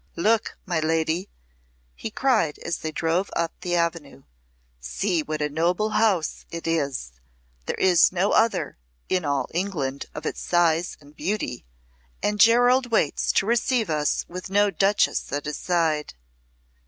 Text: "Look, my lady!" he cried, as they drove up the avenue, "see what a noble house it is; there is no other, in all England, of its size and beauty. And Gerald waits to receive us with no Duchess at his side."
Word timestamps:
"Look, 0.15 0.57
my 0.65 0.79
lady!" 0.79 1.29
he 1.93 2.09
cried, 2.09 2.57
as 2.65 2.77
they 2.77 2.91
drove 2.91 3.29
up 3.35 3.53
the 3.61 3.75
avenue, 3.75 4.23
"see 4.79 5.21
what 5.21 5.43
a 5.43 5.47
noble 5.49 5.91
house 5.91 6.43
it 6.49 6.65
is; 6.65 7.11
there 7.67 7.77
is 7.77 8.11
no 8.11 8.31
other, 8.31 8.79
in 9.09 9.25
all 9.25 9.47
England, 9.53 10.07
of 10.15 10.25
its 10.25 10.41
size 10.41 10.97
and 10.99 11.15
beauty. 11.15 11.67
And 12.23 12.39
Gerald 12.39 12.87
waits 12.91 13.31
to 13.33 13.45
receive 13.45 13.91
us 13.91 14.25
with 14.27 14.49
no 14.49 14.71
Duchess 14.71 15.31
at 15.31 15.45
his 15.45 15.59
side." 15.59 16.15